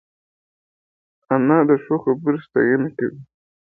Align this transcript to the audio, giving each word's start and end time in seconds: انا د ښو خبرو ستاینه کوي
انا 1.33 1.57
د 1.69 1.71
ښو 1.83 1.95
خبرو 2.03 2.43
ستاینه 2.45 2.89
کوي 2.97 3.19